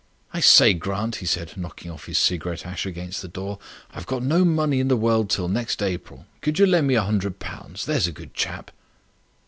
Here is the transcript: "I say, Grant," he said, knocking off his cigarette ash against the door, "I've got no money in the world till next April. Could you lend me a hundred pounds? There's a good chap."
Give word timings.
"I 0.33 0.39
say, 0.39 0.73
Grant," 0.73 1.17
he 1.17 1.27
said, 1.27 1.55
knocking 1.55 1.91
off 1.91 2.07
his 2.07 2.17
cigarette 2.17 2.65
ash 2.65 2.87
against 2.87 3.21
the 3.21 3.27
door, 3.27 3.59
"I've 3.91 4.07
got 4.07 4.23
no 4.23 4.43
money 4.43 4.79
in 4.79 4.87
the 4.87 4.97
world 4.97 5.29
till 5.29 5.47
next 5.47 5.79
April. 5.83 6.25
Could 6.41 6.57
you 6.57 6.65
lend 6.65 6.87
me 6.87 6.95
a 6.95 7.03
hundred 7.03 7.37
pounds? 7.37 7.85
There's 7.85 8.07
a 8.07 8.11
good 8.11 8.33
chap." 8.33 8.71